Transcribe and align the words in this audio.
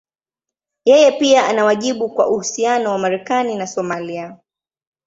Yeye 0.85 1.11
pia 1.11 1.45
ana 1.47 1.65
wajibu 1.65 2.09
kwa 2.09 2.27
uhusiano 2.29 2.91
wa 2.91 2.97
Marekani 2.97 3.55
na 3.55 3.67
Somalia. 3.67 4.37